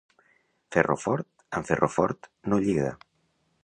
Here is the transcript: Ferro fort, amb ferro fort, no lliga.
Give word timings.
Ferro 0.77 0.95
fort, 1.03 1.29
amb 1.59 1.71
ferro 1.71 1.93
fort, 1.99 2.33
no 2.51 2.63
lliga. 2.67 2.93